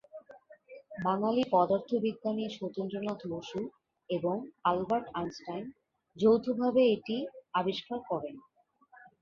[1.03, 3.59] বাঙালি পদার্থবিজ্ঞানী সত্যেন্দ্রনাথ বসু
[4.09, 4.35] এবং
[4.63, 5.63] Albert Einstein
[6.15, 7.17] যৌথভাবে এটি
[7.53, 8.35] আবিষ্কার করেন।